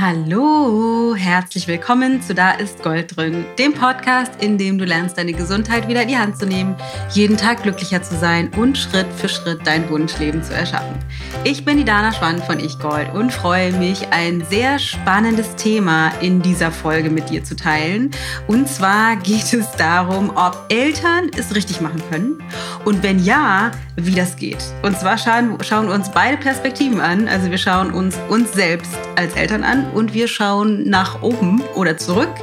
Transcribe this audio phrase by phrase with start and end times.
[0.00, 5.34] Hallo, herzlich willkommen zu Da ist Gold drin, dem Podcast, in dem du lernst, deine
[5.34, 6.74] Gesundheit wieder in die Hand zu nehmen,
[7.10, 10.98] jeden Tag glücklicher zu sein und Schritt für Schritt dein Wunschleben zu erschaffen.
[11.42, 16.10] Ich bin die Dana Schwand von Ich Gold und freue mich, ein sehr spannendes Thema
[16.20, 18.10] in dieser Folge mit dir zu teilen.
[18.46, 22.42] Und zwar geht es darum, ob Eltern es richtig machen können
[22.84, 24.62] und wenn ja, wie das geht.
[24.82, 27.26] Und zwar schauen, schauen wir uns beide Perspektiven an.
[27.26, 31.96] Also wir schauen uns uns selbst als Eltern an und wir schauen nach oben oder
[31.96, 32.34] zurück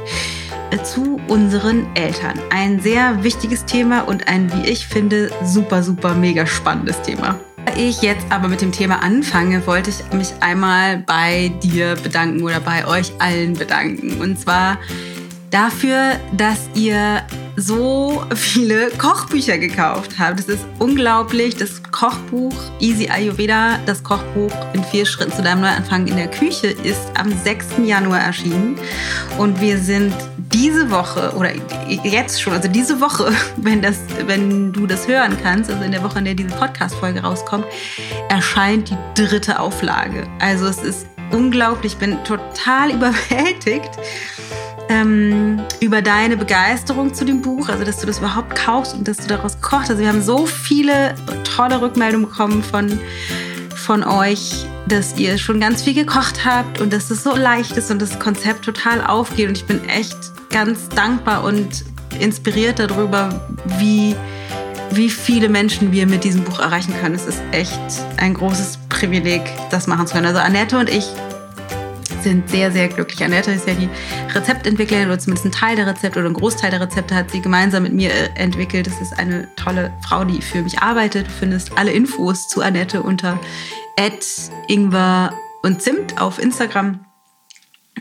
[0.70, 2.38] äh, zu unseren Eltern.
[2.50, 7.38] Ein sehr wichtiges Thema und ein, wie ich finde, super, super, mega spannendes Thema.
[7.76, 12.60] Ich jetzt aber mit dem Thema anfange, wollte ich mich einmal bei dir bedanken oder
[12.60, 14.20] bei euch allen bedanken.
[14.20, 14.78] Und zwar
[15.50, 17.22] dafür, dass ihr
[17.58, 20.38] so viele Kochbücher gekauft habt.
[20.38, 21.56] Das ist unglaublich.
[21.56, 26.68] Das Kochbuch Easy Ayurveda, das Kochbuch in vier Schritten zu deinem Neuanfang in der Küche,
[26.68, 27.66] ist am 6.
[27.84, 28.78] Januar erschienen.
[29.38, 31.50] Und wir sind diese Woche oder
[32.04, 36.02] jetzt schon, also diese Woche, wenn, das, wenn du das hören kannst, also in der
[36.02, 37.66] Woche, in der diese Podcast-Folge rauskommt,
[38.28, 40.26] erscheint die dritte Auflage.
[40.38, 41.94] Also es ist unglaublich.
[41.94, 43.90] Ich bin total überwältigt
[44.88, 49.18] ähm, über deine Begeisterung zu dem Buch, also dass du das überhaupt kaufst und dass
[49.18, 49.90] du daraus kochst.
[49.90, 52.98] Also wir haben so viele tolle Rückmeldungen bekommen von,
[53.74, 57.90] von euch, dass ihr schon ganz viel gekocht habt und dass es so leicht ist
[57.90, 59.48] und das Konzept total aufgeht.
[59.48, 60.16] Und ich bin echt
[60.50, 61.84] ganz dankbar und
[62.18, 63.28] inspiriert darüber,
[63.78, 64.16] wie,
[64.90, 67.14] wie viele Menschen wir mit diesem Buch erreichen können.
[67.14, 67.78] Es ist echt
[68.16, 70.26] ein großes Privileg, das machen zu können.
[70.26, 71.06] Also Annette und ich
[72.22, 73.22] sind sehr, sehr glücklich.
[73.22, 73.88] Annette ist ja die
[74.34, 77.82] Rezeptentwicklerin oder zumindest ein Teil der Rezepte oder ein Großteil der Rezepte hat sie gemeinsam
[77.82, 78.86] mit mir äh, entwickelt.
[78.86, 81.26] Das ist eine tolle Frau, die für mich arbeitet.
[81.26, 83.38] Du findest alle Infos zu Annette unter
[84.68, 87.04] Ingwer und Zimt auf Instagram.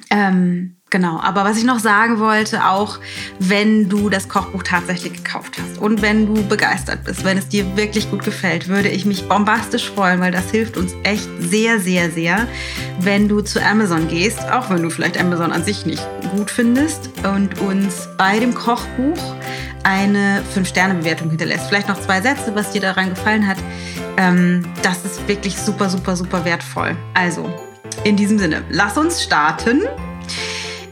[0.09, 3.00] Ähm, Genau, aber was ich noch sagen wollte, auch
[3.40, 7.75] wenn du das Kochbuch tatsächlich gekauft hast und wenn du begeistert bist, wenn es dir
[7.75, 12.09] wirklich gut gefällt, würde ich mich bombastisch freuen, weil das hilft uns echt sehr, sehr,
[12.09, 12.47] sehr,
[13.02, 17.09] wenn du zu Amazon gehst, auch wenn du vielleicht Amazon an sich nicht gut findest
[17.26, 19.36] und uns bei dem Kochbuch
[19.84, 21.68] eine 5-Sterne-Bewertung hinterlässt.
[21.68, 23.58] Vielleicht noch zwei Sätze, was dir daran gefallen hat.
[24.16, 26.96] Ähm, das ist wirklich super, super, super wertvoll.
[27.14, 27.53] Also,
[28.03, 29.81] in diesem Sinne, lass uns starten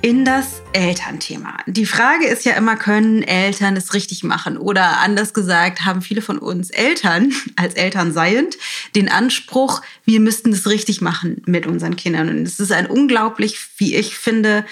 [0.02, 1.58] in das Elternthema.
[1.68, 4.58] Die Frage ist ja immer, können Eltern es richtig machen?
[4.58, 8.58] Oder anders gesagt, haben viele von uns Eltern, als Eltern seiend,
[8.96, 12.30] den Anspruch, wir müssten es richtig machen mit unseren Kindern.
[12.30, 14.66] Und es ist ein unglaublich, wie ich finde,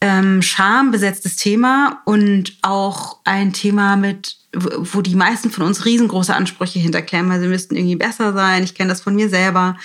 [0.00, 6.78] ähm, schambesetztes Thema und auch ein Thema mit wo die meisten von uns riesengroße Ansprüche
[6.78, 8.62] hinterklemmen, weil sie müssten irgendwie besser sein.
[8.62, 9.76] Ich kenne das von mir selber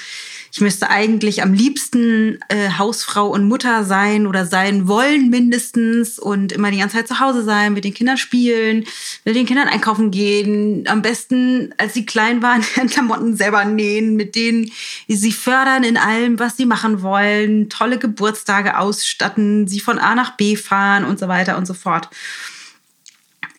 [0.51, 6.51] ich müsste eigentlich am liebsten äh, Hausfrau und Mutter sein oder sein wollen mindestens und
[6.51, 8.85] immer die ganze Zeit zu Hause sein, mit den Kindern spielen,
[9.25, 14.35] mit den Kindern einkaufen gehen, am besten, als sie klein waren, Klamotten selber nähen, mit
[14.35, 14.71] denen
[15.07, 20.37] sie fördern in allem, was sie machen wollen, tolle Geburtstage ausstatten, sie von A nach
[20.37, 22.09] B fahren und so weiter und so fort.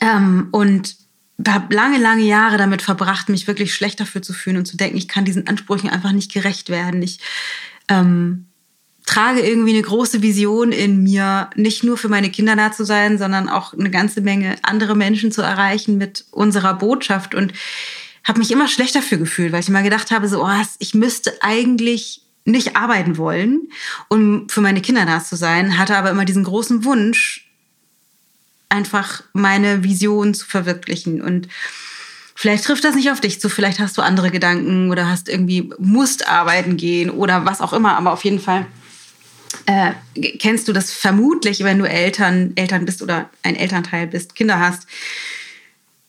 [0.00, 1.00] Ähm, und
[1.48, 4.96] habe lange, lange Jahre damit verbracht, mich wirklich schlecht dafür zu fühlen und zu denken,
[4.96, 7.02] ich kann diesen Ansprüchen einfach nicht gerecht werden.
[7.02, 7.20] Ich
[7.88, 8.46] ähm,
[9.06, 13.18] trage irgendwie eine große Vision in mir, nicht nur für meine Kinder da zu sein,
[13.18, 17.52] sondern auch eine ganze Menge andere Menschen zu erreichen mit unserer Botschaft und
[18.24, 21.32] habe mich immer schlecht dafür gefühlt, weil ich immer gedacht habe, so, oh, ich müsste
[21.40, 23.68] eigentlich nicht arbeiten wollen,
[24.08, 27.50] um für meine Kinder da zu sein, hatte aber immer diesen großen Wunsch,
[28.70, 31.20] einfach meine Vision zu verwirklichen.
[31.20, 31.48] Und
[32.34, 35.70] vielleicht trifft das nicht auf dich zu, vielleicht hast du andere Gedanken oder hast irgendwie,
[35.78, 38.66] musst arbeiten gehen oder was auch immer, aber auf jeden Fall
[39.66, 39.92] äh,
[40.38, 44.87] kennst du das vermutlich, wenn du Eltern, Eltern bist oder ein Elternteil bist, Kinder hast,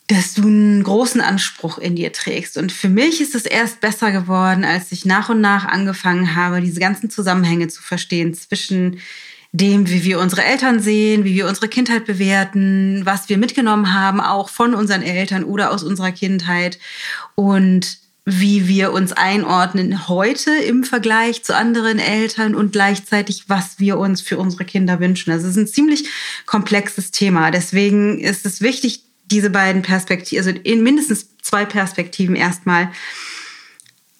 [0.06, 2.56] dass du einen großen Anspruch in dir trägst.
[2.56, 6.60] Und für mich ist es erst besser geworden, als ich nach und nach angefangen habe,
[6.60, 8.98] diese ganzen Zusammenhänge zu verstehen zwischen
[9.52, 14.20] dem, wie wir unsere Eltern sehen, wie wir unsere Kindheit bewerten, was wir mitgenommen haben,
[14.20, 16.78] auch von unseren Eltern oder aus unserer Kindheit
[17.34, 23.98] und wie wir uns einordnen heute im Vergleich zu anderen Eltern und gleichzeitig, was wir
[23.98, 25.32] uns für unsere Kinder wünschen.
[25.32, 26.08] Also es ist ein ziemlich
[26.46, 27.50] komplexes Thema.
[27.50, 32.92] Deswegen ist es wichtig, diese beiden Perspektiven, also in mindestens zwei Perspektiven erstmal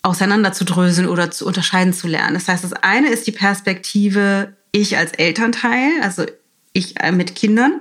[0.03, 2.35] auseinanderzudröseln oder zu unterscheiden zu lernen.
[2.35, 6.27] Das heißt, das eine ist die Perspektive ich als Elternteil, also
[6.73, 7.81] ich äh, mit Kindern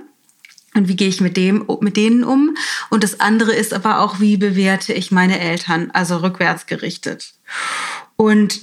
[0.73, 2.55] und wie gehe ich mit dem mit denen um
[2.89, 7.33] und das andere ist aber auch wie bewerte ich meine Eltern, also rückwärts gerichtet.
[8.17, 8.59] Und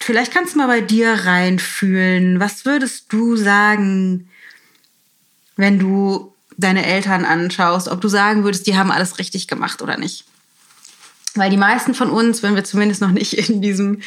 [0.00, 2.40] vielleicht kannst du mal bei dir reinfühlen.
[2.40, 4.28] Was würdest du sagen,
[5.56, 9.96] wenn du deine Eltern anschaust, ob du sagen würdest, die haben alles richtig gemacht oder
[9.96, 10.24] nicht?
[11.34, 14.00] Weil die meisten von uns, wenn wir zumindest noch nicht in diesem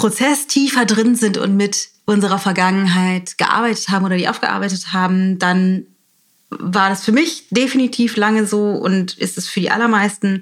[0.00, 5.84] Prozess tiefer drin sind und mit unserer Vergangenheit gearbeitet haben oder die aufgearbeitet haben, dann
[6.48, 10.40] war das für mich definitiv lange so und ist es für die allermeisten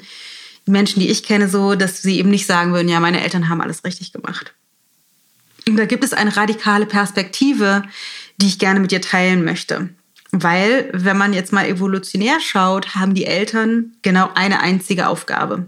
[0.64, 3.60] Menschen, die ich kenne, so, dass sie eben nicht sagen würden, ja, meine Eltern haben
[3.60, 4.54] alles richtig gemacht.
[5.66, 7.82] Und da gibt es eine radikale Perspektive,
[8.36, 9.88] die ich gerne mit dir teilen möchte.
[10.30, 15.66] Weil, wenn man jetzt mal evolutionär schaut, haben die Eltern genau eine einzige Aufgabe.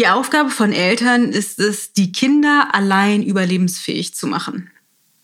[0.00, 4.70] Die Aufgabe von Eltern ist es, die Kinder allein überlebensfähig zu machen.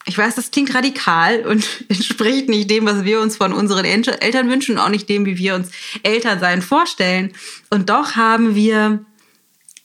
[0.04, 4.50] Ich weiß, das klingt radikal und entspricht nicht dem, was wir uns von unseren Eltern
[4.50, 5.70] wünschen auch nicht dem, wie wir uns
[6.02, 7.32] Elternsein vorstellen.
[7.70, 9.02] Und doch haben wir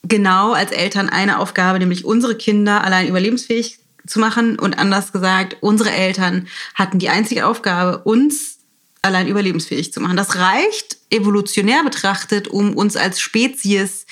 [0.02, 4.58] genau als Eltern eine Aufgabe, nämlich unsere Kinder allein überlebensfähig zu machen.
[4.58, 8.58] Und anders gesagt, unsere Eltern hatten die einzige Aufgabe, uns
[9.00, 10.18] allein überlebensfähig zu machen.
[10.18, 14.04] Das reicht evolutionär betrachtet, um uns als Spezies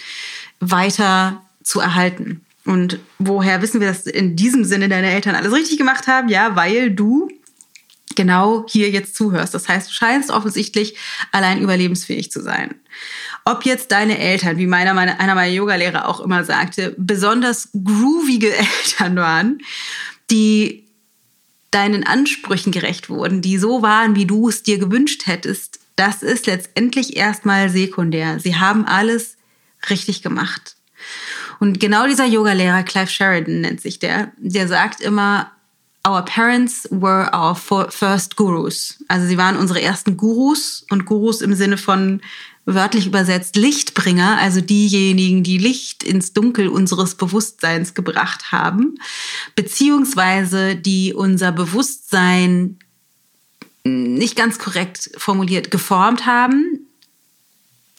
[0.61, 2.45] weiter zu erhalten.
[2.65, 6.29] Und woher wissen wir, dass in diesem Sinne deine Eltern alles richtig gemacht haben?
[6.29, 7.29] Ja, weil du
[8.15, 9.55] genau hier jetzt zuhörst.
[9.55, 10.97] Das heißt, du scheinst offensichtlich
[11.33, 12.75] allein überlebensfähig zu sein.
[13.45, 18.55] Ob jetzt deine Eltern, wie meiner, meine, einer meiner Yogalehrer auch immer sagte, besonders groovige
[18.85, 19.59] Eltern waren,
[20.31, 20.85] die
[21.71, 26.47] deinen Ansprüchen gerecht wurden, die so waren, wie du es dir gewünscht hättest, das ist
[26.47, 28.41] letztendlich erstmal sekundär.
[28.41, 29.37] Sie haben alles
[29.89, 30.77] richtig gemacht.
[31.59, 35.51] Und genau dieser Yogalehrer, Clive Sheridan nennt sich der, der sagt immer,
[36.09, 39.05] Our parents were our first gurus.
[39.09, 42.23] Also sie waren unsere ersten Gurus und Gurus im Sinne von
[42.65, 48.95] wörtlich übersetzt Lichtbringer, also diejenigen, die Licht ins Dunkel unseres Bewusstseins gebracht haben,
[49.57, 52.79] beziehungsweise die unser Bewusstsein
[53.85, 56.87] nicht ganz korrekt formuliert geformt haben.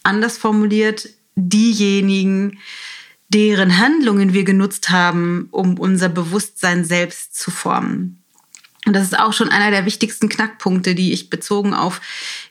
[0.04, 2.60] Anders formuliert, diejenigen,
[3.30, 8.22] deren Handlungen wir genutzt haben, um unser Bewusstsein selbst zu formen.
[8.86, 12.01] Und das ist auch schon einer der wichtigsten Knackpunkte, die ich bezogen auf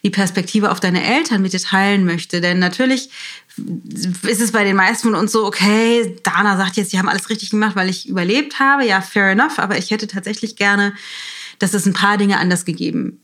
[0.04, 2.40] die Perspektive auf deine Eltern mit dir teilen möchte.
[2.40, 3.10] Denn natürlich
[4.22, 7.30] ist es bei den meisten von uns so, okay, Dana sagt jetzt, die haben alles
[7.30, 8.86] richtig gemacht, weil ich überlebt habe.
[8.86, 9.58] Ja, fair enough.
[9.58, 10.94] Aber ich hätte tatsächlich gerne,
[11.58, 13.19] dass es ein paar Dinge anders gegeben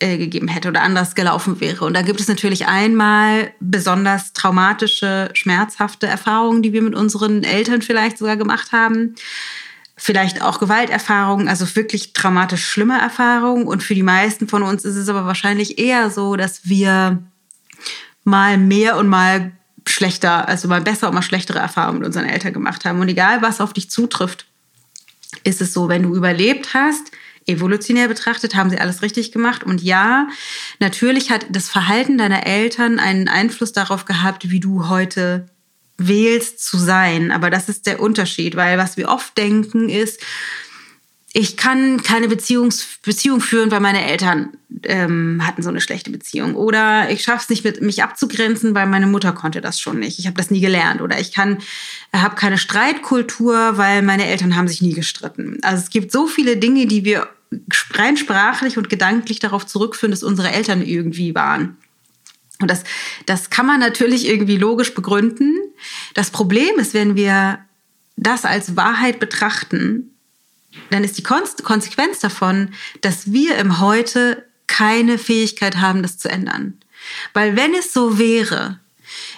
[0.00, 1.84] äh, gegeben hätte oder anders gelaufen wäre.
[1.84, 7.82] Und da gibt es natürlich einmal besonders traumatische, schmerzhafte Erfahrungen, die wir mit unseren Eltern
[7.82, 9.14] vielleicht sogar gemacht haben.
[9.96, 13.66] Vielleicht auch Gewalterfahrungen, also wirklich traumatisch schlimme Erfahrungen.
[13.66, 17.22] Und für die meisten von uns ist es aber wahrscheinlich eher so, dass wir
[18.24, 19.52] mal mehr und mal
[19.86, 23.00] schlechter, also mal besser und mal schlechtere Erfahrungen mit unseren Eltern gemacht haben.
[23.00, 24.46] Und egal, was auf dich zutrifft,
[25.44, 27.12] ist es so, wenn du überlebt hast,
[27.46, 29.64] evolutionär betrachtet haben sie alles richtig gemacht.
[29.64, 30.28] Und ja,
[30.80, 35.46] natürlich hat das Verhalten deiner Eltern einen Einfluss darauf gehabt, wie du heute
[35.98, 37.30] wählst zu sein.
[37.30, 40.20] Aber das ist der Unterschied, weil was wir oft denken ist,
[41.38, 46.54] ich kann keine Beziehungs Beziehung führen, weil meine Eltern ähm, hatten so eine schlechte Beziehung.
[46.54, 50.18] Oder ich schaffe es nicht, mit mich abzugrenzen, weil meine Mutter konnte das schon nicht.
[50.18, 51.02] Ich habe das nie gelernt.
[51.02, 55.58] Oder ich habe keine Streitkultur, weil meine Eltern haben sich nie gestritten.
[55.60, 57.28] Also es gibt so viele Dinge, die wir
[57.92, 61.76] rein sprachlich und gedanklich darauf zurückführen, dass unsere Eltern irgendwie waren.
[62.60, 62.84] Und das,
[63.26, 65.54] das kann man natürlich irgendwie logisch begründen.
[66.14, 67.58] Das Problem ist, wenn wir
[68.16, 70.14] das als Wahrheit betrachten,
[70.90, 72.72] dann ist die Konsequenz davon,
[73.02, 76.78] dass wir im Heute keine Fähigkeit haben, das zu ändern.
[77.34, 78.80] Weil wenn es so wäre,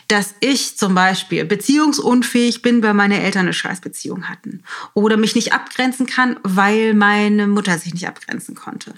[0.09, 4.62] dass ich zum Beispiel beziehungsunfähig bin, weil meine Eltern eine Scheißbeziehung hatten.
[4.95, 8.95] Oder mich nicht abgrenzen kann, weil meine Mutter sich nicht abgrenzen konnte.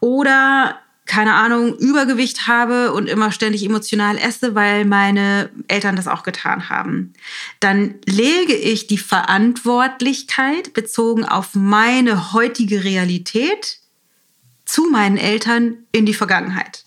[0.00, 6.22] Oder keine Ahnung, Übergewicht habe und immer ständig emotional esse, weil meine Eltern das auch
[6.22, 7.12] getan haben.
[7.60, 13.78] Dann lege ich die Verantwortlichkeit bezogen auf meine heutige Realität
[14.64, 16.84] zu meinen Eltern in die Vergangenheit.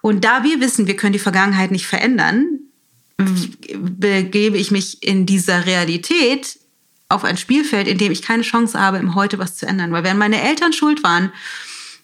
[0.00, 2.57] Und da wir wissen, wir können die Vergangenheit nicht verändern,
[3.18, 6.58] begebe ich mich in dieser Realität
[7.08, 9.92] auf ein Spielfeld, in dem ich keine Chance habe, im Heute was zu ändern.
[9.92, 11.32] Weil wenn meine Eltern schuld waren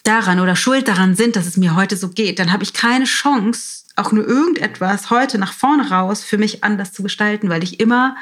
[0.03, 3.05] daran oder schuld daran sind, dass es mir heute so geht, dann habe ich keine
[3.05, 7.81] Chance, auch nur irgendetwas heute nach vorne raus für mich anders zu gestalten, weil ich
[7.81, 8.17] immer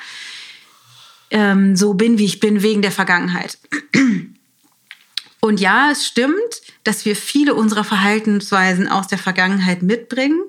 [1.30, 3.58] ähm, so bin, wie ich bin, wegen der Vergangenheit.
[5.40, 10.40] Und ja, es stimmt, dass wir viele unserer Verhaltensweisen aus der Vergangenheit mitbringen.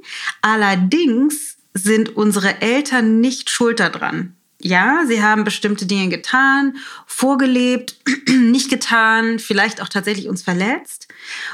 [0.42, 4.36] Allerdings sind unsere Eltern nicht schuld daran.
[4.60, 11.10] Ja, sie haben bestimmte Dinge getan, vorgelebt, nicht getan, vielleicht auch tatsächlich uns verletzt.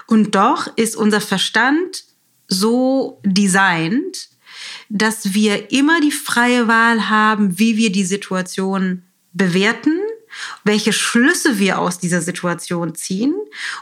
[0.06, 2.04] Und doch ist unser Verstand
[2.48, 4.30] so designt,
[4.90, 9.98] dass wir immer die freie Wahl haben, wie wir die Situation bewerten,
[10.64, 13.34] welche Schlüsse wir aus dieser Situation ziehen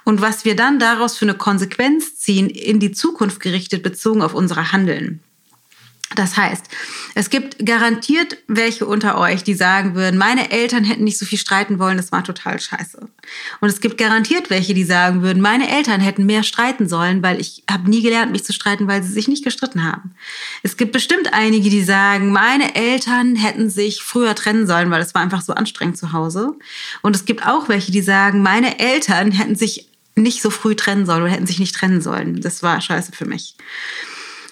[0.05, 4.33] und was wir dann daraus für eine Konsequenz ziehen in die Zukunft gerichtet bezogen auf
[4.33, 5.21] unsere Handeln.
[6.15, 6.65] Das heißt,
[7.15, 11.37] es gibt garantiert welche unter euch, die sagen würden, meine Eltern hätten nicht so viel
[11.37, 13.09] streiten wollen, das war total scheiße.
[13.59, 17.41] Und es gibt garantiert welche, die sagen würden, meine Eltern hätten mehr streiten sollen, weil
[17.41, 20.15] ich habe nie gelernt, mich zu streiten, weil sie sich nicht gestritten haben.
[20.63, 25.13] Es gibt bestimmt einige, die sagen, meine Eltern hätten sich früher trennen sollen, weil es
[25.13, 26.53] war einfach so anstrengend zu Hause.
[27.01, 31.05] Und es gibt auch welche, die sagen, meine Eltern hätten sich nicht so früh trennen
[31.05, 32.39] sollen oder hätten sich nicht trennen sollen.
[32.39, 33.55] Das war scheiße für mich.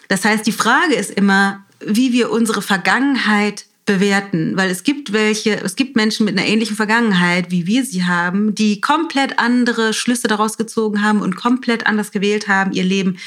[0.07, 5.61] Das heißt, die Frage ist immer, wie wir unsere Vergangenheit bewerten, weil es gibt welche,
[5.61, 10.27] es gibt Menschen mit einer ähnlichen Vergangenheit, wie wir sie haben, die komplett andere Schlüsse
[10.27, 13.17] daraus gezogen haben und komplett anders gewählt haben, ihr Leben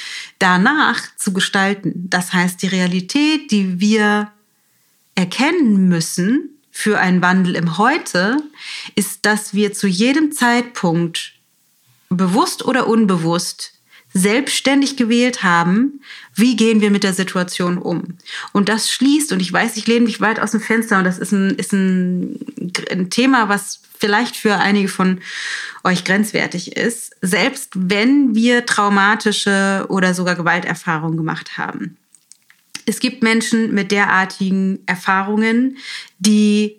[0.41, 1.93] danach zu gestalten.
[2.11, 4.33] Das heißt, die Realität, die wir
[5.15, 8.39] erkennen müssen für einen Wandel im Heute,
[8.97, 11.35] ist, dass wir zu jedem Zeitpunkt
[12.09, 13.78] bewusst oder unbewusst
[14.19, 16.01] selbstständig gewählt haben,
[16.35, 18.19] wie gehen wir mit der Situation um.
[18.53, 21.19] Und das schließt, und ich weiß, ich lehne mich weit aus dem Fenster und das
[21.19, 22.39] ist ein, ist ein,
[22.91, 25.21] ein Thema, was vielleicht für einige von
[25.85, 31.97] euch grenzwertig ist, selbst wenn wir traumatische oder sogar Gewalterfahrungen gemacht haben.
[32.87, 35.77] Es gibt Menschen mit derartigen Erfahrungen,
[36.19, 36.77] die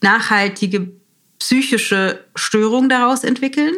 [0.00, 0.90] nachhaltige
[1.38, 3.74] psychische Störungen daraus entwickeln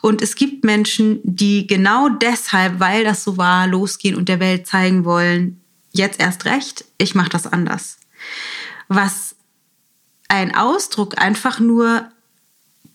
[0.00, 4.66] und es gibt Menschen, die genau deshalb, weil das so war, losgehen und der Welt
[4.66, 5.60] zeigen wollen,
[5.92, 7.98] jetzt erst recht, ich mache das anders.
[8.88, 9.36] Was
[10.28, 12.08] ein Ausdruck einfach nur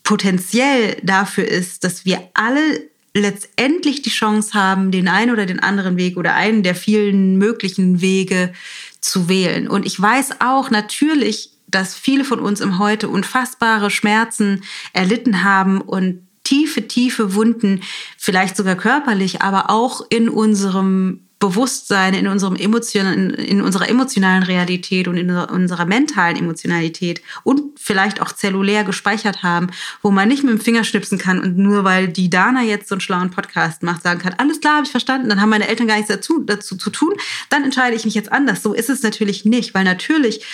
[0.04, 5.98] potenziell dafür ist, dass wir alle letztendlich die Chance haben, den einen oder den anderen
[5.98, 8.54] Weg oder einen der vielen möglichen Wege
[9.02, 9.68] zu wählen.
[9.68, 14.64] Und ich weiß auch natürlich, dass viele von uns im Heute unfassbare Schmerzen
[14.94, 17.82] erlitten haben und tiefe, tiefe Wunden,
[18.18, 25.08] vielleicht sogar körperlich, aber auch in unserem Bewusstsein, in unserem emotionalen, in unserer emotionalen Realität
[25.08, 29.68] und in unserer mentalen Emotionalität und vielleicht auch zellulär gespeichert haben,
[30.02, 32.96] wo man nicht mit dem Finger schnipsen kann und nur weil die Dana jetzt so
[32.96, 35.88] einen schlauen Podcast macht, sagen kann, alles klar, habe ich verstanden, dann haben meine Eltern
[35.88, 37.14] gar nichts dazu, dazu zu tun,
[37.50, 38.62] dann entscheide ich mich jetzt anders.
[38.62, 40.46] So ist es natürlich nicht, weil natürlich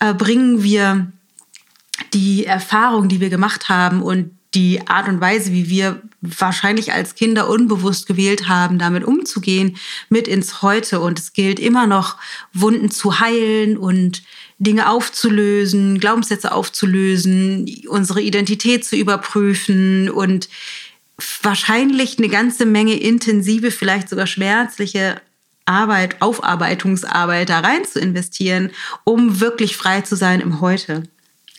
[0.00, 1.06] äh, bringen wir
[2.12, 7.14] die Erfahrung, die wir gemacht haben und die Art und Weise, wie wir wahrscheinlich als
[7.14, 9.76] Kinder unbewusst gewählt haben, damit umzugehen,
[10.08, 11.00] mit ins Heute.
[11.00, 12.16] Und es gilt immer noch,
[12.54, 14.22] Wunden zu heilen und
[14.58, 20.48] Dinge aufzulösen, Glaubenssätze aufzulösen, unsere Identität zu überprüfen und
[21.42, 25.20] wahrscheinlich eine ganze Menge intensive, vielleicht sogar schmerzliche
[25.66, 28.70] Arbeit, Aufarbeitungsarbeit da rein zu investieren,
[29.04, 31.02] um wirklich frei zu sein im Heute.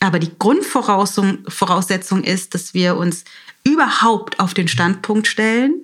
[0.00, 3.24] Aber die Grundvoraussetzung ist, dass wir uns
[3.64, 5.82] überhaupt auf den Standpunkt stellen.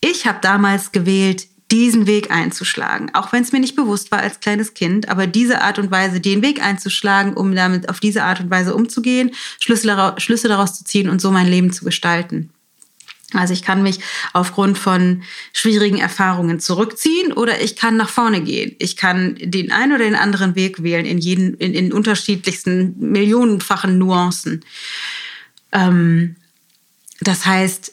[0.00, 4.40] Ich habe damals gewählt, diesen Weg einzuschlagen, auch wenn es mir nicht bewusst war als
[4.40, 8.40] kleines Kind, aber diese Art und Weise, den Weg einzuschlagen, um damit auf diese Art
[8.40, 12.50] und Weise umzugehen, Schlüsse, Schlüsse daraus zu ziehen und so mein Leben zu gestalten.
[13.34, 14.00] Also ich kann mich
[14.32, 18.74] aufgrund von schwierigen Erfahrungen zurückziehen oder ich kann nach vorne gehen.
[18.78, 23.98] Ich kann den einen oder den anderen Weg wählen in jeden, in, in unterschiedlichsten millionenfachen
[23.98, 24.64] Nuancen.
[25.72, 26.36] Ähm,
[27.20, 27.92] das heißt,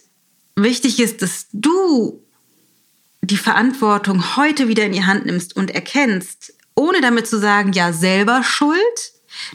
[0.55, 2.23] wichtig ist, dass du
[3.21, 7.91] die Verantwortung heute wieder in die Hand nimmst und erkennst, ohne damit zu sagen, ja,
[7.91, 8.79] selber schuld,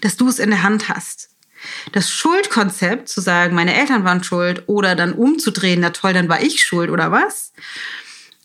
[0.02, 1.29] dass du es in der Hand hast.
[1.92, 6.42] Das Schuldkonzept, zu sagen, meine Eltern waren schuld oder dann umzudrehen, na toll, dann war
[6.42, 7.52] ich schuld oder was,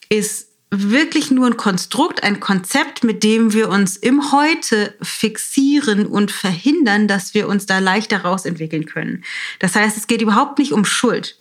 [0.10, 6.32] ist wirklich nur ein Konstrukt, ein Konzept, mit dem wir uns im Heute fixieren und
[6.32, 9.24] verhindern, dass wir uns da leichter rausentwickeln können.
[9.60, 11.38] Das heißt, es geht überhaupt nicht um Schuld.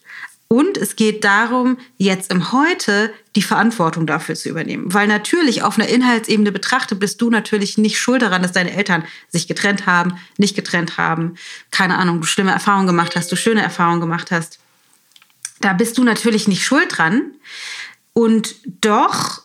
[0.55, 4.95] Und es geht darum, jetzt im Heute die Verantwortung dafür zu übernehmen.
[4.95, 9.03] Weil natürlich auf einer Inhaltsebene betrachtet bist du natürlich nicht schuld daran, dass deine Eltern
[9.29, 11.35] sich getrennt haben, nicht getrennt haben,
[11.73, 14.61] keine Ahnung, du schlimme Erfahrungen gemacht hast, du schöne Erfahrungen gemacht hast.
[15.59, 17.33] Da bist du natürlich nicht schuld dran.
[18.13, 19.43] Und doch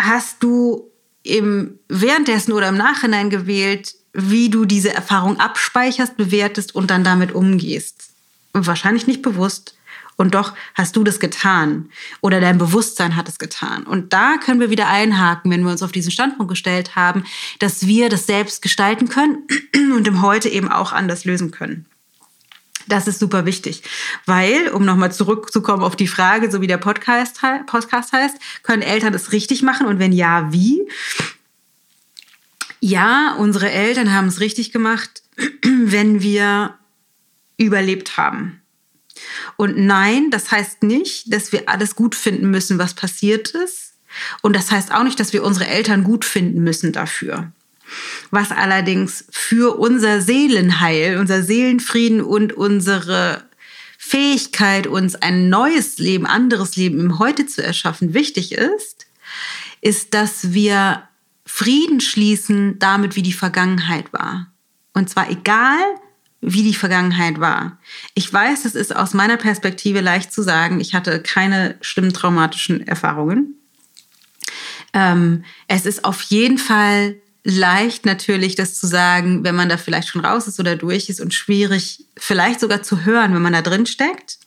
[0.00, 0.90] hast du
[1.22, 7.32] im, währenddessen oder im Nachhinein gewählt, wie du diese Erfahrung abspeicherst, bewertest und dann damit
[7.32, 8.08] umgehst.
[8.54, 9.74] Wahrscheinlich nicht bewusst,
[10.18, 13.84] Und doch hast du das getan oder dein Bewusstsein hat es getan.
[13.84, 17.22] Und da können wir wieder einhaken, wenn wir uns auf diesen Standpunkt gestellt haben,
[17.60, 19.46] dass wir das selbst gestalten können
[19.94, 21.86] und im Heute eben auch anders lösen können.
[22.88, 23.82] Das ist super wichtig,
[24.26, 29.12] weil, um nochmal zurückzukommen auf die Frage, so wie der Podcast, Podcast heißt, können Eltern
[29.12, 30.80] das richtig machen und wenn ja, wie?
[32.80, 35.22] Ja, unsere Eltern haben es richtig gemacht,
[35.62, 36.74] wenn wir
[37.56, 38.62] überlebt haben.
[39.58, 43.92] Und nein, das heißt nicht, dass wir alles gut finden müssen, was passiert ist.
[44.40, 47.50] Und das heißt auch nicht, dass wir unsere Eltern gut finden müssen dafür.
[48.30, 53.42] Was allerdings für unser Seelenheil, unser Seelenfrieden und unsere
[53.98, 59.06] Fähigkeit, uns ein neues Leben, anderes Leben im Heute zu erschaffen, wichtig ist,
[59.80, 61.02] ist, dass wir
[61.44, 64.52] Frieden schließen damit, wie die Vergangenheit war.
[64.92, 65.80] Und zwar egal,
[66.40, 67.78] wie die Vergangenheit war.
[68.14, 72.86] Ich weiß, es ist aus meiner Perspektive leicht zu sagen, ich hatte keine schlimmen traumatischen
[72.86, 73.54] Erfahrungen.
[74.92, 80.08] Ähm, es ist auf jeden Fall leicht natürlich, das zu sagen, wenn man da vielleicht
[80.08, 83.62] schon raus ist oder durch ist und schwierig, vielleicht sogar zu hören, wenn man da
[83.62, 84.38] drin steckt.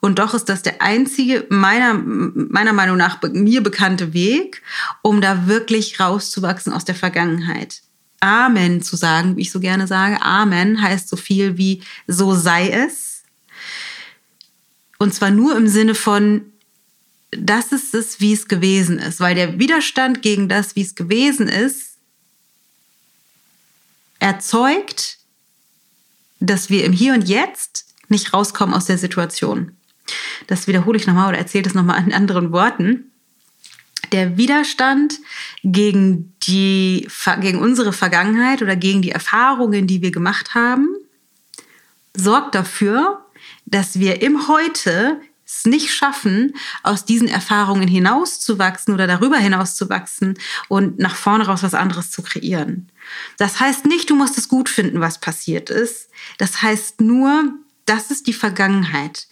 [0.00, 4.62] Und doch ist das der einzige, meiner, meiner Meinung nach, mir bekannte Weg,
[5.02, 7.80] um da wirklich rauszuwachsen aus der Vergangenheit.
[8.20, 10.22] Amen zu sagen, wie ich so gerne sage.
[10.22, 13.22] Amen heißt so viel wie so sei es.
[14.98, 16.52] Und zwar nur im Sinne von,
[17.30, 19.20] das ist es, wie es gewesen ist.
[19.20, 21.96] Weil der Widerstand gegen das, wie es gewesen ist,
[24.18, 25.18] erzeugt,
[26.40, 29.76] dass wir im Hier und Jetzt nicht rauskommen aus der Situation.
[30.46, 33.10] Das wiederhole ich nochmal oder erzähle das nochmal in anderen Worten.
[34.12, 35.14] Der Widerstand
[35.64, 37.08] gegen, die,
[37.40, 40.88] gegen unsere Vergangenheit oder gegen die Erfahrungen, die wir gemacht haben,
[42.14, 43.24] sorgt dafür,
[43.64, 50.36] dass wir im Heute es nicht schaffen, aus diesen Erfahrungen hinauszuwachsen oder darüber hinauszuwachsen
[50.68, 52.88] und nach vorne raus was anderes zu kreieren.
[53.38, 56.10] Das heißt nicht, du musst es gut finden, was passiert ist.
[56.38, 59.28] Das heißt nur, das ist die Vergangenheit.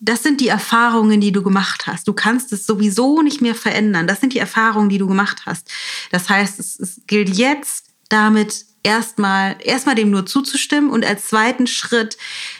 [0.00, 2.08] Das sind die Erfahrungen, die du gemacht hast.
[2.08, 4.06] Du kannst es sowieso nicht mehr verändern.
[4.06, 5.70] Das sind die Erfahrungen, die du gemacht hast.
[6.10, 11.66] Das heißt, es, es gilt jetzt damit erstmal, erstmal dem nur zuzustimmen und als zweiten
[11.66, 12.16] Schritt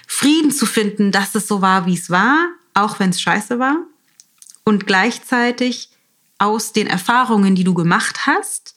[0.07, 3.77] Frieden zu finden, dass es so war, wie es war, auch wenn es scheiße war.
[4.65, 5.91] Und gleichzeitig
[6.39, 8.75] aus den Erfahrungen, die du gemacht hast,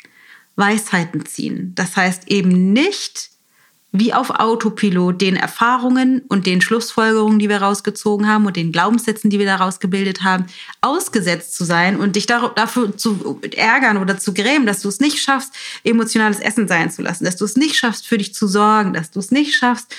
[0.55, 1.73] Weisheiten ziehen.
[1.75, 3.29] Das heißt eben nicht
[3.99, 9.29] wie auf Autopilot den Erfahrungen und den Schlussfolgerungen, die wir rausgezogen haben und den Glaubenssätzen,
[9.29, 10.45] die wir daraus gebildet haben,
[10.81, 15.19] ausgesetzt zu sein und dich dafür zu ärgern oder zu grämen, dass du es nicht
[15.19, 18.93] schaffst, emotionales Essen sein zu lassen, dass du es nicht schaffst, für dich zu sorgen,
[18.93, 19.95] dass du es nicht schaffst,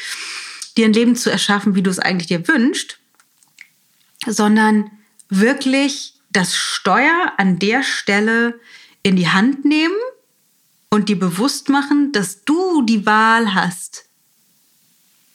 [0.76, 2.98] dir ein Leben zu erschaffen, wie du es eigentlich dir wünschst,
[4.26, 4.90] sondern
[5.28, 8.60] wirklich das Steuer an der Stelle
[9.02, 9.96] in die Hand nehmen
[10.90, 14.06] und dir bewusst machen, dass du die Wahl hast,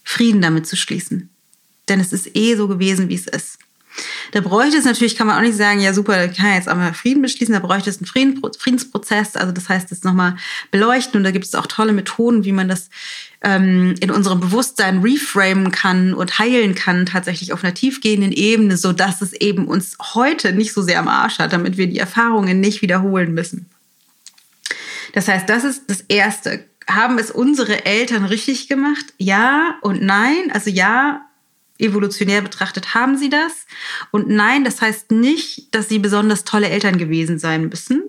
[0.03, 1.29] Frieden damit zu schließen.
[1.89, 3.59] Denn es ist eh so gewesen, wie es ist.
[4.31, 6.67] Da bräuchte es natürlich, kann man auch nicht sagen, ja super, da kann ich jetzt
[6.67, 8.07] einmal Frieden beschließen, da bräuchte es einen
[8.57, 10.35] Friedensprozess, also das heißt, das nochmal
[10.71, 12.89] beleuchten und da gibt es auch tolle Methoden, wie man das
[13.43, 18.93] ähm, in unserem Bewusstsein reframen kann und heilen kann, tatsächlich auf einer tiefgehenden Ebene, so
[18.93, 22.59] dass es eben uns heute nicht so sehr am Arsch hat, damit wir die Erfahrungen
[22.59, 23.69] nicht wiederholen müssen.
[25.13, 26.65] Das heißt, das ist das Erste.
[26.89, 29.13] Haben es unsere Eltern richtig gemacht?
[29.17, 30.51] Ja und nein.
[30.51, 31.21] Also ja,
[31.77, 33.65] evolutionär betrachtet haben sie das.
[34.11, 38.03] Und nein, das heißt nicht, dass sie besonders tolle Eltern gewesen sein müssen.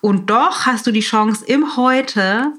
[0.00, 2.52] Und doch hast du die Chance, im Heute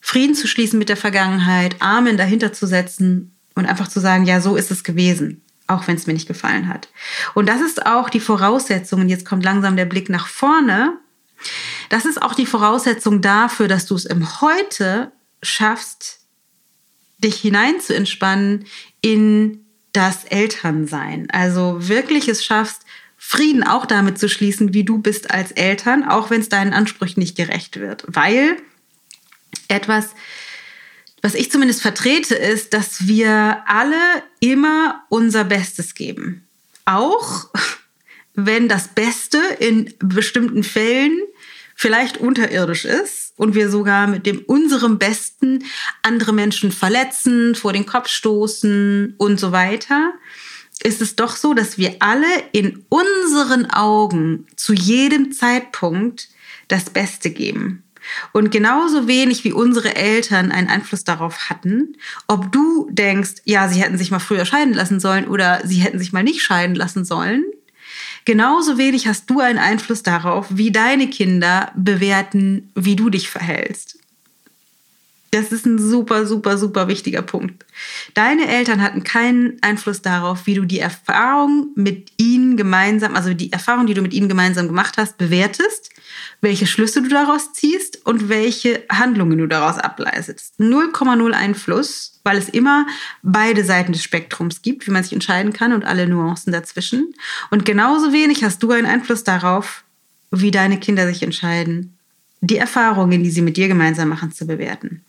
[0.00, 4.40] Frieden zu schließen mit der Vergangenheit, Amen dahinter zu setzen und einfach zu sagen, ja,
[4.40, 6.88] so ist es gewesen, auch wenn es mir nicht gefallen hat.
[7.34, 10.98] Und das ist auch die Voraussetzung, und jetzt kommt langsam der Blick nach vorne,
[11.88, 16.20] das ist auch die Voraussetzung dafür, dass du es im Heute schaffst,
[17.18, 18.66] dich hinein zu entspannen
[19.00, 21.28] in das Elternsein.
[21.30, 22.82] Also wirklich es schaffst,
[23.16, 27.20] Frieden auch damit zu schließen, wie du bist als Eltern, auch wenn es deinen Ansprüchen
[27.20, 28.04] nicht gerecht wird.
[28.06, 28.58] Weil
[29.68, 30.10] etwas,
[31.22, 33.96] was ich zumindest vertrete, ist, dass wir alle
[34.40, 36.46] immer unser Bestes geben.
[36.84, 37.48] Auch
[38.34, 41.18] wenn das Beste in bestimmten Fällen
[41.76, 45.64] vielleicht unterirdisch ist und wir sogar mit dem unserem Besten
[46.02, 50.14] andere Menschen verletzen, vor den Kopf stoßen und so weiter,
[50.82, 56.28] ist es doch so, dass wir alle in unseren Augen zu jedem Zeitpunkt
[56.68, 57.84] das Beste geben.
[58.32, 61.96] Und genauso wenig wie unsere Eltern einen Einfluss darauf hatten,
[62.28, 65.98] ob du denkst, ja, sie hätten sich mal früher scheiden lassen sollen oder sie hätten
[65.98, 67.44] sich mal nicht scheiden lassen sollen,
[68.26, 73.98] genauso wenig hast du einen Einfluss darauf, wie deine Kinder bewerten, wie du dich verhältst.
[75.30, 77.64] Das ist ein super, super, super wichtiger Punkt.
[78.14, 83.52] Deine Eltern hatten keinen Einfluss darauf, wie du die Erfahrung mit ihnen gemeinsam, also die
[83.52, 85.90] Erfahrung, die du mit ihnen gemeinsam gemacht hast, bewertest,
[86.40, 90.54] welche Schlüsse du daraus ziehst und welche Handlungen du daraus ableistest.
[90.58, 92.86] 0,0 Einfluss, weil es immer
[93.22, 97.14] beide Seiten des Spektrums gibt, wie man sich entscheiden kann und alle Nuancen dazwischen.
[97.50, 99.84] Und genauso wenig hast du einen Einfluss darauf,
[100.30, 101.96] wie deine Kinder sich entscheiden,
[102.40, 105.04] die Erfahrungen, die sie mit dir gemeinsam machen, zu bewerten.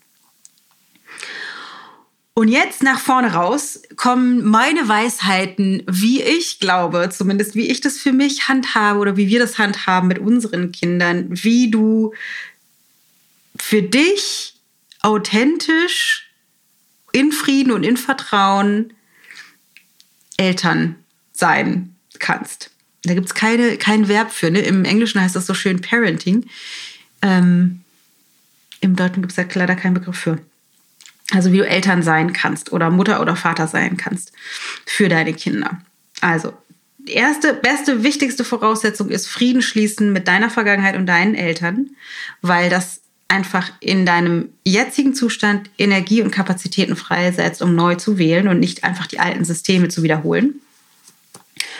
[2.38, 7.98] Und jetzt nach vorne raus kommen meine Weisheiten, wie ich glaube, zumindest wie ich das
[7.98, 12.14] für mich handhabe oder wie wir das handhaben mit unseren Kindern, wie du
[13.56, 14.54] für dich
[15.00, 16.30] authentisch
[17.10, 18.92] in Frieden und in Vertrauen
[20.36, 20.94] Eltern
[21.32, 22.70] sein kannst.
[23.02, 24.52] Da gibt es kein Verb für.
[24.52, 24.60] Ne?
[24.60, 26.46] Im Englischen heißt das so schön Parenting.
[27.20, 27.80] Ähm,
[28.80, 30.38] Im Deutschen gibt es da leider keinen Begriff für.
[31.32, 34.32] Also wie du Eltern sein kannst oder Mutter oder Vater sein kannst
[34.86, 35.82] für deine Kinder.
[36.20, 36.54] Also
[36.98, 41.90] die erste, beste, wichtigste Voraussetzung ist Frieden schließen mit deiner Vergangenheit und deinen Eltern,
[42.42, 48.48] weil das einfach in deinem jetzigen Zustand Energie und Kapazitäten freisetzt, um neu zu wählen
[48.48, 50.60] und nicht einfach die alten Systeme zu wiederholen.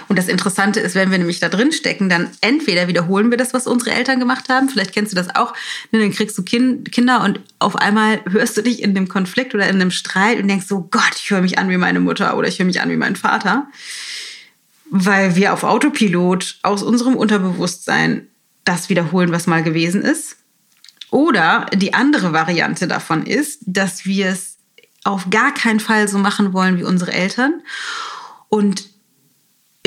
[0.09, 3.53] Und das Interessante ist, wenn wir nämlich da drin stecken, dann entweder wiederholen wir das,
[3.53, 4.71] was unsere Eltern gemacht haben.
[4.71, 5.53] Vielleicht kennst du das auch.
[5.93, 9.55] Ne, dann kriegst du kind, Kinder und auf einmal hörst du dich in dem Konflikt
[9.55, 12.37] oder in einem Streit und denkst so, Gott, ich höre mich an wie meine Mutter
[12.37, 13.69] oder ich höre mich an wie mein Vater.
[14.91, 18.27] Weil wir auf Autopilot aus unserem Unterbewusstsein
[18.65, 20.37] das wiederholen, was mal gewesen ist.
[21.11, 24.57] Oder die andere Variante davon ist, dass wir es
[25.05, 27.63] auf gar keinen Fall so machen wollen wie unsere Eltern
[28.49, 28.98] und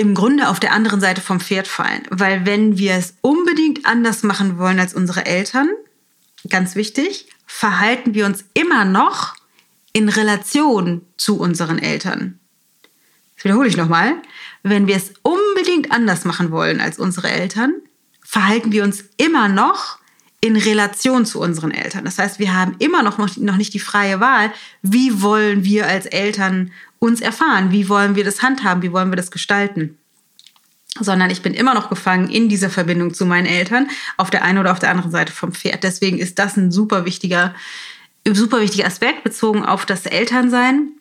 [0.02, 2.02] im Grunde auf der anderen Seite vom Pferd fallen.
[2.10, 5.70] Weil wenn wir es unbedingt anders machen wollen als unsere Eltern,
[6.50, 9.36] ganz wichtig, verhalten wir uns immer noch
[9.94, 12.40] in Relation zu unseren Eltern.
[13.36, 14.16] Das wiederhole ich nochmal.
[14.64, 17.76] Wenn wir es unbedingt anders machen wollen als unsere Eltern,
[18.24, 20.00] verhalten wir uns immer noch
[20.40, 22.06] in Relation zu unseren Eltern.
[22.06, 26.08] Das heißt, wir haben immer noch, noch nicht die freie Wahl, wie wollen wir als
[26.08, 27.72] Eltern uns erfahren.
[27.72, 28.84] Wie wollen wir das handhaben?
[28.84, 29.98] Wie wollen wir das gestalten?
[31.00, 34.60] Sondern ich bin immer noch gefangen in dieser Verbindung zu meinen Eltern auf der einen
[34.60, 35.84] oder auf der anderen Seite vom Pferd.
[35.84, 37.56] Deswegen ist das ein super wichtiger,
[38.26, 40.92] super wichtiger Aspekt bezogen auf das Elternsein.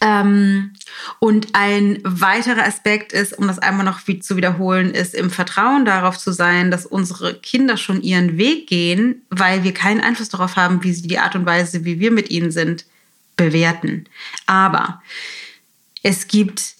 [0.00, 0.74] Ähm,
[1.18, 6.16] und ein weiterer Aspekt ist, um das einmal noch zu wiederholen, ist im Vertrauen darauf
[6.16, 10.84] zu sein, dass unsere Kinder schon ihren Weg gehen, weil wir keinen Einfluss darauf haben,
[10.84, 12.84] wie sie die Art und Weise, wie wir mit ihnen sind,
[13.36, 14.06] bewerten.
[14.46, 15.02] Aber
[16.02, 16.76] es gibt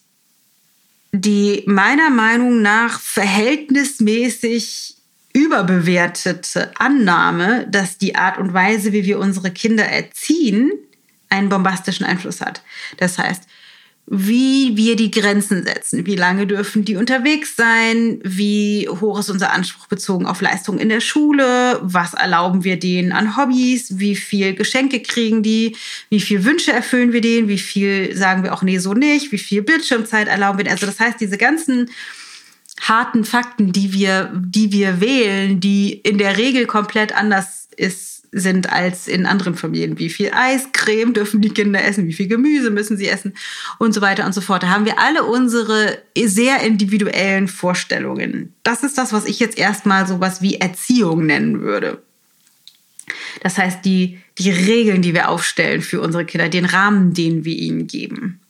[1.13, 4.97] die meiner Meinung nach verhältnismäßig
[5.33, 10.73] überbewertete Annahme, dass die Art und Weise, wie wir unsere Kinder erziehen,
[11.29, 12.63] einen bombastischen Einfluss hat.
[12.99, 13.43] Das heißt,
[14.09, 16.07] wie wir die Grenzen setzen.
[16.07, 18.21] Wie lange dürfen die unterwegs sein?
[18.23, 21.81] Wie hoch ist unser Anspruch bezogen auf Leistung in der Schule?
[21.83, 23.99] Was erlauben wir denen an Hobbys?
[23.99, 25.77] Wie viel Geschenke kriegen die?
[26.09, 27.49] Wie viel Wünsche erfüllen wir denen?
[27.49, 29.33] Wie viel sagen wir auch nee, so nicht?
[29.33, 30.75] Wie viel Bildschirmzeit erlauben wir denen?
[30.75, 31.91] Also das heißt, diese ganzen
[32.83, 38.71] harten Fakten, die wir, die wir wählen, die in der Regel komplett anders ist sind
[38.71, 39.99] als in anderen Familien.
[39.99, 42.07] Wie viel Eiscreme dürfen die Kinder essen?
[42.07, 43.35] Wie viel Gemüse müssen sie essen?
[43.79, 44.63] Und so weiter und so fort.
[44.63, 48.55] Da haben wir alle unsere sehr individuellen Vorstellungen.
[48.63, 52.03] Das ist das, was ich jetzt erstmal so was wie Erziehung nennen würde.
[53.43, 57.57] Das heißt, die, die Regeln, die wir aufstellen für unsere Kinder, den Rahmen, den wir
[57.57, 58.41] ihnen geben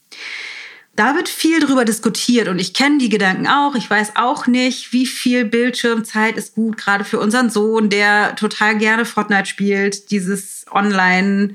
[0.97, 3.75] da wird viel drüber diskutiert und ich kenne die Gedanken auch.
[3.75, 8.79] Ich weiß auch nicht, wie viel Bildschirmzeit ist gut, gerade für unseren Sohn, der total
[8.79, 11.55] gerne Fortnite spielt, dieses Online,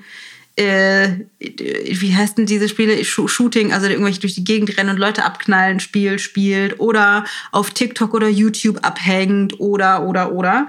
[0.55, 3.03] äh, wie heißt denn diese Spiele?
[3.03, 8.13] Shooting, also irgendwelche durch die Gegend rennen und Leute abknallen, Spiel spielt oder auf TikTok
[8.13, 10.67] oder YouTube abhängt oder, oder, oder.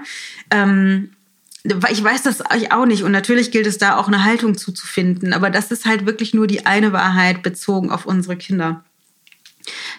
[0.49, 1.11] Ähm,
[1.63, 3.03] ich weiß das auch nicht.
[3.03, 6.47] Und natürlich gilt es da auch eine Haltung zuzufinden, aber das ist halt wirklich nur
[6.47, 8.83] die eine Wahrheit bezogen auf unsere Kinder.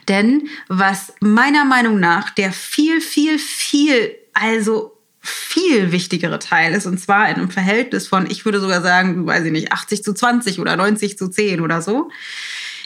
[0.09, 7.01] Denn was meiner Meinung nach der viel, viel, viel, also viel wichtigere Teil ist, und
[7.01, 10.61] zwar in einem Verhältnis von, ich würde sogar sagen, weiß ich nicht, 80 zu 20
[10.61, 12.11] oder 90 zu 10 oder so,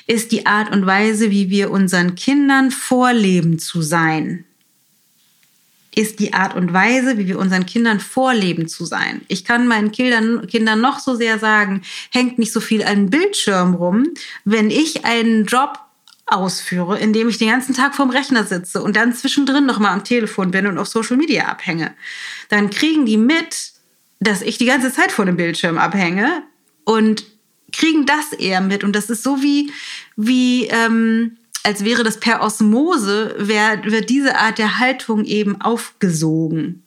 [0.07, 4.45] ist die Art und Weise, wie wir unseren Kindern vorleben zu sein
[5.99, 9.23] ist die Art und Weise, wie wir unseren Kindern vorleben zu sein.
[9.27, 11.83] Ich kann meinen Kindern, Kindern noch so sehr sagen,
[12.13, 14.07] hängt nicht so viel an Bildschirm rum,
[14.45, 15.81] wenn ich einen Job
[16.27, 20.05] ausführe, indem ich den ganzen Tag vorm Rechner sitze und dann zwischendrin noch mal am
[20.05, 21.93] Telefon bin und auf Social Media abhänge,
[22.49, 23.73] dann kriegen die mit,
[24.21, 26.45] dass ich die ganze Zeit vor dem Bildschirm abhänge
[26.85, 27.25] und
[27.73, 28.85] kriegen das eher mit.
[28.85, 29.73] Und das ist so wie,
[30.15, 36.83] wie ähm, als wäre das per Osmose, wird diese Art der Haltung eben aufgesogen.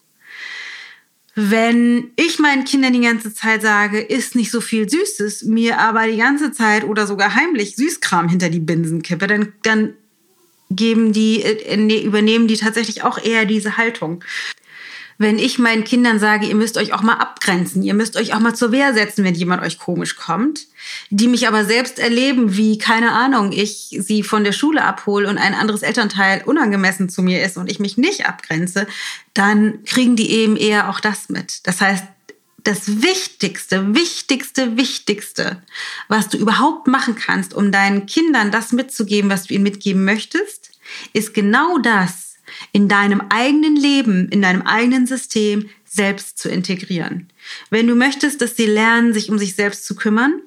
[1.36, 6.08] Wenn ich meinen Kindern die ganze Zeit sage, isst nicht so viel Süßes, mir aber
[6.08, 9.94] die ganze Zeit oder sogar heimlich Süßkram hinter die Binsen kippe, dann, dann
[10.70, 14.24] geben die, äh, ne, übernehmen die tatsächlich auch eher diese Haltung
[15.22, 18.40] wenn ich meinen Kindern sage, ihr müsst euch auch mal abgrenzen, ihr müsst euch auch
[18.40, 20.68] mal zur Wehr setzen, wenn jemand euch komisch kommt,
[21.12, 25.38] die mich aber selbst erleben, wie, keine Ahnung, ich sie von der Schule abhole und
[25.38, 28.88] ein anderes Elternteil unangemessen zu mir ist und ich mich nicht abgrenze,
[29.34, 31.68] dann kriegen die eben eher auch das mit.
[31.68, 32.04] Das heißt,
[32.64, 35.62] das Wichtigste, Wichtigste, Wichtigste,
[36.08, 40.72] was du überhaupt machen kannst, um deinen Kindern das mitzugeben, was du ihnen mitgeben möchtest,
[41.14, 42.31] ist genau das,
[42.72, 47.28] in deinem eigenen Leben, in deinem eigenen System selbst zu integrieren.
[47.70, 50.42] Wenn du möchtest, dass sie lernen, sich um sich selbst zu kümmern,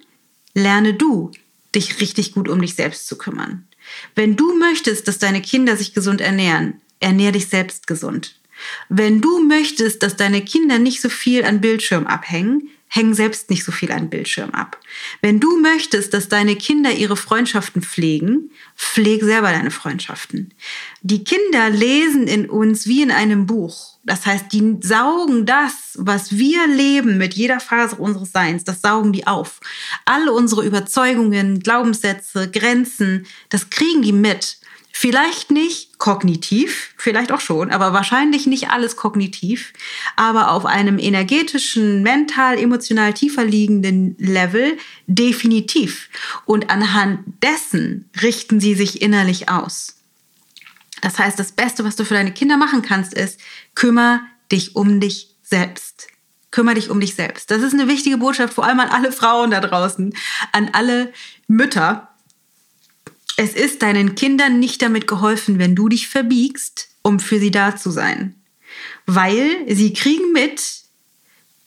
[0.54, 1.32] lerne du,
[1.74, 3.66] dich richtig gut um dich selbst zu kümmern.
[4.14, 8.40] Wenn du möchtest, dass deine Kinder sich gesund ernähren, ernähr dich selbst gesund.
[8.88, 13.64] Wenn du möchtest, dass deine Kinder nicht so viel an Bildschirm abhängen, häng selbst nicht
[13.64, 14.78] so viel an Bildschirm ab.
[15.20, 20.54] Wenn du möchtest, dass deine Kinder ihre Freundschaften pflegen, pfleg selber deine Freundschaften.
[21.02, 23.98] Die Kinder lesen in uns wie in einem Buch.
[24.04, 29.12] Das heißt, die saugen das, was wir leben mit jeder Phase unseres Seins, das saugen
[29.12, 29.58] die auf.
[30.04, 34.58] Alle unsere Überzeugungen, Glaubenssätze, Grenzen, das kriegen die mit.
[34.92, 39.72] Vielleicht nicht kognitiv, vielleicht auch schon, aber wahrscheinlich nicht alles kognitiv,
[40.16, 46.10] aber auf einem energetischen, mental, emotional tiefer liegenden Level definitiv.
[46.44, 49.96] Und anhand dessen richten sie sich innerlich aus.
[51.00, 53.40] Das heißt, das Beste, was du für deine Kinder machen kannst, ist,
[53.74, 54.20] kümmere
[54.52, 56.08] dich um dich selbst.
[56.50, 57.50] Kümmere dich um dich selbst.
[57.50, 60.14] Das ist eine wichtige Botschaft, vor allem an alle Frauen da draußen,
[60.52, 61.14] an alle
[61.48, 62.13] Mütter,
[63.36, 67.76] es ist deinen Kindern nicht damit geholfen, wenn du dich verbiegst, um für sie da
[67.76, 68.34] zu sein.
[69.06, 70.62] Weil sie kriegen mit,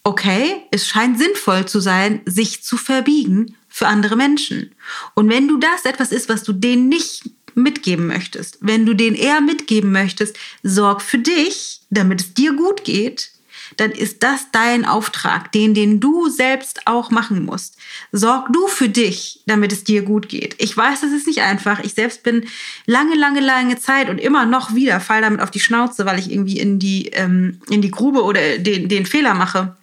[0.04, 4.74] okay, es scheint sinnvoll zu sein, sich zu verbiegen für andere Menschen.
[5.14, 9.16] Und wenn du das etwas ist, was du denen nicht mitgeben möchtest, wenn du denen
[9.16, 13.32] eher mitgeben möchtest, sorg für dich, damit es dir gut geht,
[13.76, 17.78] dann ist das dein Auftrag, den, den du selbst auch machen musst.
[18.12, 20.56] Sorg du für dich, damit es dir gut geht.
[20.58, 21.80] Ich weiß, das ist nicht einfach.
[21.82, 22.46] Ich selbst bin
[22.86, 26.32] lange, lange, lange Zeit und immer noch wieder fall damit auf die Schnauze, weil ich
[26.32, 29.76] irgendwie in die, ähm, in die Grube oder den, den Fehler mache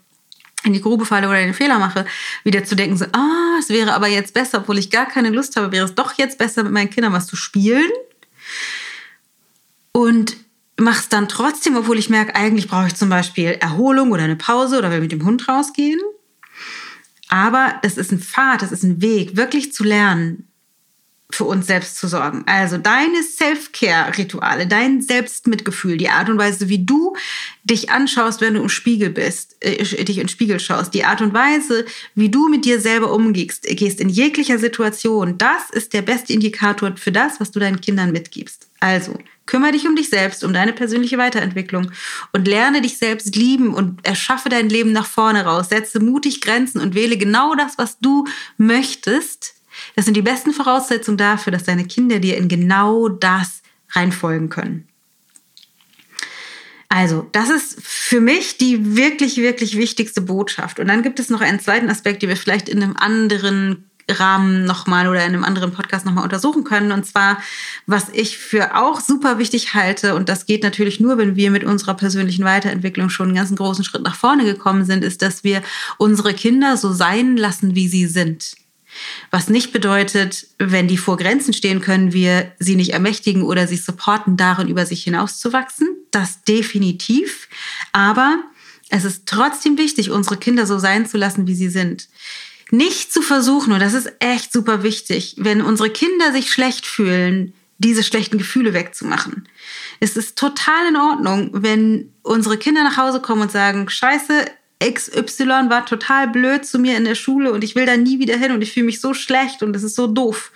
[0.64, 2.06] in die Grube falle oder den Fehler mache,
[2.42, 5.56] wieder zu denken, so, ah, es wäre aber jetzt besser, obwohl ich gar keine Lust
[5.56, 7.90] habe, wäre es doch jetzt besser, mit meinen Kindern was zu spielen.
[9.92, 10.36] Und
[10.78, 14.36] mache es dann trotzdem, obwohl ich merke, eigentlich brauche ich zum Beispiel Erholung oder eine
[14.36, 16.00] Pause oder will mit dem Hund rausgehen.
[17.28, 20.48] Aber es ist ein Pfad, es ist ein Weg, wirklich zu lernen,
[21.34, 22.44] für uns selbst zu sorgen.
[22.46, 27.16] Also deine Self-Care-Rituale, dein Selbstmitgefühl, die Art und Weise, wie du
[27.64, 31.34] dich anschaust, wenn du im Spiegel bist, äh, dich im Spiegel schaust, die Art und
[31.34, 36.32] Weise, wie du mit dir selber umgehst, gehst in jeglicher Situation, das ist der beste
[36.32, 38.68] Indikator für das, was du deinen Kindern mitgibst.
[38.80, 41.90] Also, kümmere dich um dich selbst, um deine persönliche Weiterentwicklung
[42.32, 45.70] und lerne dich selbst lieben und erschaffe dein Leben nach vorne raus.
[45.70, 48.26] Setze mutig Grenzen und wähle genau das, was du
[48.58, 49.53] möchtest.
[49.96, 54.88] Das sind die besten Voraussetzungen dafür, dass deine Kinder dir in genau das reinfolgen können.
[56.88, 60.78] Also, das ist für mich die wirklich, wirklich wichtigste Botschaft.
[60.78, 64.64] Und dann gibt es noch einen zweiten Aspekt, den wir vielleicht in einem anderen Rahmen
[64.64, 66.92] nochmal oder in einem anderen Podcast nochmal untersuchen können.
[66.92, 67.38] Und zwar,
[67.86, 71.64] was ich für auch super wichtig halte, und das geht natürlich nur, wenn wir mit
[71.64, 75.62] unserer persönlichen Weiterentwicklung schon einen ganz großen Schritt nach vorne gekommen sind, ist, dass wir
[75.98, 78.54] unsere Kinder so sein lassen, wie sie sind.
[79.30, 83.76] Was nicht bedeutet, wenn die vor Grenzen stehen, können wir sie nicht ermächtigen oder sie
[83.76, 85.88] supporten, darin über sich hinauszuwachsen.
[86.10, 87.48] Das definitiv.
[87.92, 88.38] Aber
[88.90, 92.08] es ist trotzdem wichtig, unsere Kinder so sein zu lassen, wie sie sind
[92.70, 97.52] nicht zu versuchen, und das ist echt super wichtig, wenn unsere Kinder sich schlecht fühlen,
[97.78, 99.48] diese schlechten Gefühle wegzumachen.
[100.00, 104.46] Es ist total in Ordnung, wenn unsere Kinder nach Hause kommen und sagen, scheiße,
[104.82, 108.36] XY war total blöd zu mir in der Schule und ich will da nie wieder
[108.36, 110.52] hin und ich fühle mich so schlecht und das ist so doof.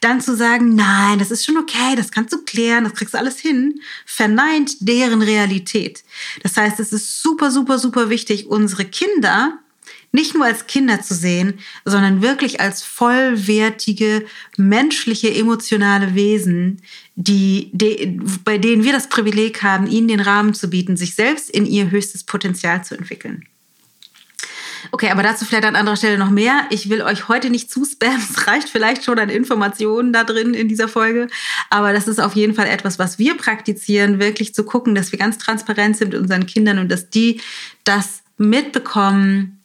[0.00, 3.18] Dann zu sagen, nein, das ist schon okay, das kannst du klären, das kriegst du
[3.18, 6.04] alles hin, verneint deren Realität.
[6.42, 9.58] Das heißt, es ist super, super, super wichtig, unsere Kinder
[10.12, 16.82] nicht nur als Kinder zu sehen, sondern wirklich als vollwertige, menschliche, emotionale Wesen,
[17.14, 21.48] die, die, bei denen wir das Privileg haben, ihnen den Rahmen zu bieten, sich selbst
[21.48, 23.46] in ihr höchstes Potenzial zu entwickeln.
[24.90, 26.66] Okay, aber dazu vielleicht an anderer Stelle noch mehr.
[26.70, 28.22] Ich will euch heute nicht zu spammen.
[28.30, 31.28] Es reicht vielleicht schon an Informationen da drin in dieser Folge.
[31.70, 35.18] Aber das ist auf jeden Fall etwas, was wir praktizieren, wirklich zu gucken, dass wir
[35.18, 37.40] ganz transparent sind mit unseren Kindern und dass die
[37.84, 39.60] das mitbekommen,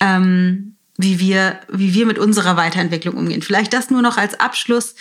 [0.00, 3.42] ähm, wie wir, wie wir mit unserer Weiterentwicklung umgehen.
[3.42, 4.94] Vielleicht das nur noch als Abschluss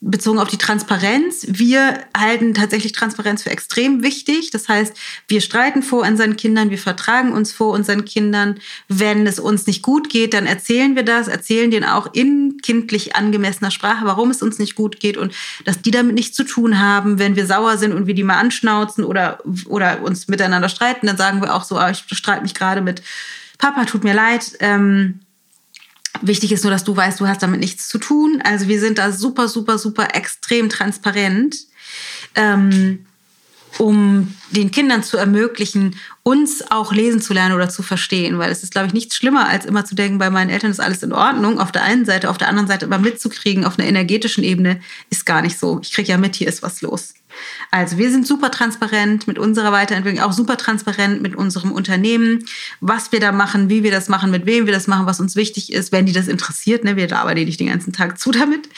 [0.00, 1.44] bezogen auf die Transparenz.
[1.48, 4.50] Wir halten tatsächlich Transparenz für extrem wichtig.
[4.50, 8.60] Das heißt, wir streiten vor unseren Kindern, wir vertragen uns vor unseren Kindern.
[8.86, 13.16] Wenn es uns nicht gut geht, dann erzählen wir das, erzählen denen auch in kindlich
[13.16, 15.34] angemessener Sprache, warum es uns nicht gut geht und
[15.64, 17.18] dass die damit nichts zu tun haben.
[17.18, 21.16] Wenn wir sauer sind und wir die mal anschnauzen oder, oder uns miteinander streiten, dann
[21.16, 23.02] sagen wir auch so, ah, ich streite mich gerade mit
[23.58, 24.52] Papa, tut mir leid.
[24.60, 25.20] Ähm,
[26.22, 28.40] Wichtig ist nur, dass du weißt, du hast damit nichts zu tun.
[28.44, 31.56] Also wir sind da super, super, super extrem transparent,
[32.34, 33.06] ähm,
[33.78, 38.38] um den Kindern zu ermöglichen, uns auch lesen zu lernen oder zu verstehen.
[38.38, 40.80] Weil es ist, glaube ich, nichts schlimmer, als immer zu denken, bei meinen Eltern ist
[40.80, 41.60] alles in Ordnung.
[41.60, 45.26] Auf der einen Seite, auf der anderen Seite aber mitzukriegen, auf einer energetischen Ebene, ist
[45.26, 45.80] gar nicht so.
[45.82, 47.14] Ich kriege ja mit, hier ist was los.
[47.70, 52.44] Also wir sind super transparent mit unserer Weiterentwicklung, auch super transparent mit unserem Unternehmen,
[52.80, 55.36] was wir da machen, wie wir das machen, mit wem wir das machen, was uns
[55.36, 56.84] wichtig ist, wenn die das interessiert.
[56.84, 56.96] Ne?
[56.96, 58.68] Wir arbeiten nicht den ganzen Tag zu damit.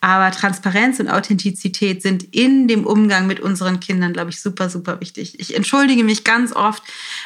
[0.00, 5.00] Aber Transparenz und Authentizität sind in dem Umgang mit unseren Kindern, glaube ich, super, super
[5.00, 5.38] wichtig.
[5.38, 6.82] Ich entschuldige mich ganz oft,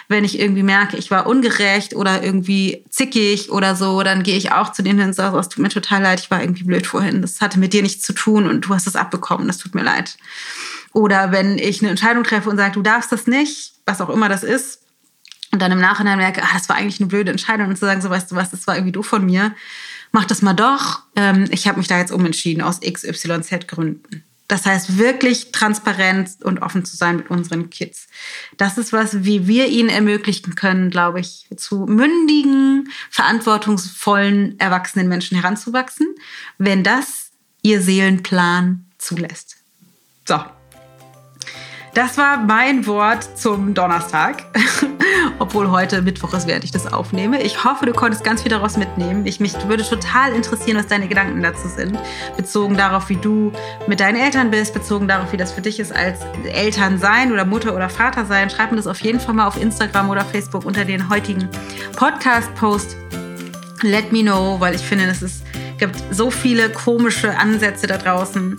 [0.09, 4.53] wenn ich irgendwie merke, ich war ungerecht oder irgendwie zickig oder so, dann gehe ich
[4.53, 7.23] auch zu denen und sage, es tut mir total leid, ich war irgendwie blöd vorhin.
[7.23, 9.83] Das hatte mit dir nichts zu tun und du hast es abbekommen, das tut mir
[9.83, 10.17] leid.
[10.95, 14.31] Oder wenn ich eine Entscheidung treffe und sage, du darfst das nicht, was auch immer
[14.31, 14.81] das ist,
[15.51, 18.01] und dann im Nachhinein merke, ah, das war eigentlich eine blöde Entscheidung und zu sagen,
[18.01, 19.55] so weißt du was, das war irgendwie doof von mir,
[20.11, 21.03] mach das mal doch.
[21.15, 24.25] Ähm, ich habe mich da jetzt umentschieden aus XYZ Gründen.
[24.49, 28.09] Das heißt, wirklich transparent und offen zu sein mit unseren Kids.
[28.57, 35.37] Das ist was, wie wir ihnen ermöglichen können, glaube ich, zu mündigen, verantwortungsvollen, erwachsenen Menschen
[35.39, 36.07] heranzuwachsen,
[36.59, 37.31] wenn das
[37.63, 39.57] ihr Seelenplan zulässt.
[40.27, 40.41] So,
[41.95, 44.45] das war mein Wort zum Donnerstag,
[45.39, 47.41] obwohl heute Mittwoch ist, während ich das aufnehme.
[47.41, 49.25] Ich hoffe, du konntest ganz viel daraus mitnehmen.
[49.27, 51.97] Ich mich würde total interessieren, was deine Gedanken dazu sind,
[52.37, 53.53] bezogen darauf, wie du
[53.87, 57.45] mit deinen Eltern bist, bezogen darauf, wie das für dich ist als Eltern sein oder
[57.45, 58.51] Mutter oder Vater sein.
[58.51, 61.49] Schreib mir das auf jeden Fall mal auf Instagram oder Facebook unter den heutigen
[61.97, 62.97] Podcast-Post.
[63.83, 65.43] Let me know, weil ich finde, es
[65.79, 68.59] gibt so viele komische Ansätze da draußen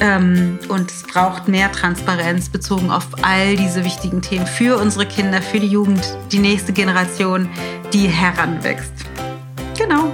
[0.00, 5.42] ähm, und es braucht mehr Transparenz bezogen auf all diese wichtigen Themen für unsere Kinder,
[5.42, 7.48] für die Jugend, die nächste Generation,
[7.92, 8.92] die heranwächst.
[9.76, 10.12] Genau.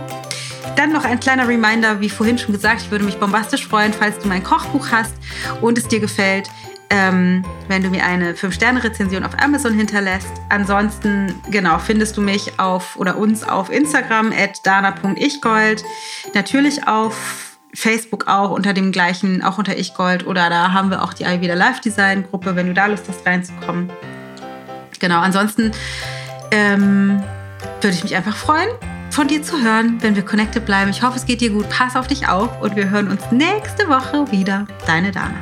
[0.77, 4.19] Dann noch ein kleiner Reminder, wie vorhin schon gesagt, ich würde mich bombastisch freuen, falls
[4.19, 5.15] du mein Kochbuch hast
[5.61, 6.51] und es dir gefällt,
[6.91, 10.33] ähm, wenn du mir eine 5-Sterne-Rezension auf Amazon hinterlässt.
[10.49, 15.85] Ansonsten, genau, findest du mich auf oder uns auf Instagram at dana.ichgold.
[16.35, 21.03] Natürlich auf Facebook auch unter dem gleichen, auch unter Ich Gold oder da haben wir
[21.03, 23.91] auch die Ayurveda Live Design Gruppe, wenn du da Lust hast reinzukommen.
[25.01, 25.73] Genau, ansonsten
[26.51, 27.23] ähm,
[27.81, 28.69] würde ich mich einfach freuen,
[29.11, 30.91] von dir zu hören, wenn wir connected bleiben.
[30.91, 31.69] Ich hoffe, es geht dir gut.
[31.69, 34.67] Pass auf dich auf und wir hören uns nächste Woche wieder.
[34.87, 35.37] Deine Dana.